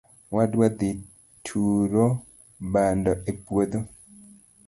[0.35, 0.89] Wadwa dhi
[1.49, 2.05] turo
[2.73, 3.79] bando e puodho